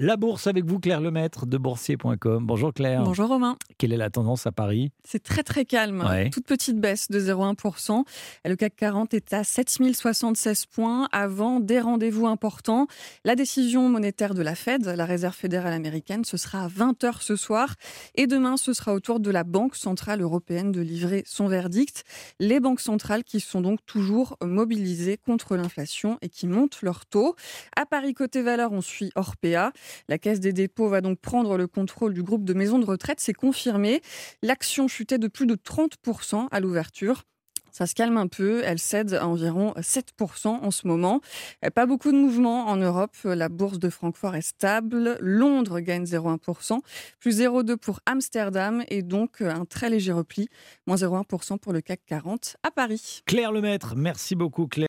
La 0.00 0.16
bourse 0.16 0.48
avec 0.48 0.64
vous, 0.64 0.80
Claire 0.80 1.00
Lemaître 1.00 1.46
de 1.46 1.56
boursier.com. 1.56 2.44
Bonjour 2.44 2.74
Claire. 2.74 3.04
Bonjour 3.04 3.28
Romain. 3.28 3.56
Quelle 3.78 3.92
est 3.92 3.96
la 3.96 4.10
tendance 4.10 4.44
à 4.44 4.50
Paris? 4.50 4.90
C'est 5.04 5.22
très 5.22 5.44
très 5.44 5.64
calme. 5.64 6.04
Ouais. 6.04 6.30
Toute 6.30 6.46
petite 6.46 6.80
baisse 6.80 7.12
de 7.12 7.20
0,1%. 7.20 8.02
Le 8.44 8.56
CAC 8.56 8.74
40 8.74 9.14
est 9.14 9.32
à 9.32 9.44
7076 9.44 10.66
points 10.66 11.08
avant 11.12 11.60
des 11.60 11.78
rendez-vous 11.78 12.26
importants. 12.26 12.88
La 13.24 13.36
décision 13.36 13.88
monétaire 13.88 14.34
de 14.34 14.42
la 14.42 14.56
Fed, 14.56 14.84
la 14.84 15.04
Réserve 15.04 15.36
fédérale 15.36 15.72
américaine, 15.72 16.24
ce 16.24 16.38
sera 16.38 16.64
à 16.64 16.68
20h 16.68 17.22
ce 17.22 17.36
soir. 17.36 17.76
Et 18.16 18.26
demain, 18.26 18.56
ce 18.56 18.72
sera 18.72 18.94
au 18.94 18.98
tour 18.98 19.20
de 19.20 19.30
la 19.30 19.44
Banque 19.44 19.76
centrale 19.76 20.22
européenne 20.22 20.72
de 20.72 20.80
livrer 20.80 21.22
son 21.24 21.46
verdict. 21.46 22.02
Les 22.40 22.58
banques 22.58 22.80
centrales 22.80 23.22
qui 23.22 23.38
sont 23.38 23.60
donc 23.60 23.78
toujours 23.86 24.38
mobilisées 24.42 25.18
contre 25.18 25.54
l'inflation 25.54 26.18
et 26.20 26.28
qui 26.28 26.48
montent 26.48 26.82
leurs 26.82 27.06
taux. 27.06 27.36
À 27.76 27.86
Paris, 27.86 28.12
côté 28.12 28.42
valeur, 28.42 28.72
on 28.72 28.80
suit 28.80 29.12
Orpea. 29.14 29.70
La 30.08 30.18
Caisse 30.18 30.40
des 30.40 30.52
dépôts 30.52 30.88
va 30.88 31.00
donc 31.00 31.18
prendre 31.20 31.56
le 31.56 31.66
contrôle 31.66 32.14
du 32.14 32.22
groupe 32.22 32.44
de 32.44 32.54
maisons 32.54 32.78
de 32.78 32.86
retraite, 32.86 33.20
c'est 33.20 33.32
confirmé. 33.32 34.00
L'action 34.42 34.88
chutait 34.88 35.18
de 35.18 35.28
plus 35.28 35.46
de 35.46 35.54
30% 35.56 36.48
à 36.50 36.60
l'ouverture. 36.60 37.24
Ça 37.74 37.88
se 37.88 37.94
calme 37.96 38.18
un 38.18 38.28
peu, 38.28 38.62
elle 38.64 38.78
cède 38.78 39.14
à 39.14 39.26
environ 39.26 39.72
7% 39.72 40.46
en 40.46 40.70
ce 40.70 40.86
moment. 40.86 41.20
Pas 41.74 41.86
beaucoup 41.86 42.12
de 42.12 42.16
mouvements 42.16 42.68
en 42.68 42.76
Europe, 42.76 43.16
la 43.24 43.48
bourse 43.48 43.80
de 43.80 43.90
Francfort 43.90 44.36
est 44.36 44.42
stable, 44.42 45.16
Londres 45.18 45.80
gagne 45.80 46.04
0,1%, 46.04 46.78
plus 47.18 47.40
0,2% 47.40 47.76
pour 47.78 47.98
Amsterdam 48.06 48.84
et 48.86 49.02
donc 49.02 49.40
un 49.40 49.64
très 49.64 49.90
léger 49.90 50.12
repli, 50.12 50.48
moins 50.86 50.94
0,1% 50.94 51.58
pour 51.58 51.72
le 51.72 51.80
CAC 51.80 52.00
40 52.06 52.58
à 52.62 52.70
Paris. 52.70 53.22
Claire 53.26 53.50
Lemaître, 53.50 53.96
merci 53.96 54.36
beaucoup 54.36 54.68
Claire. 54.68 54.82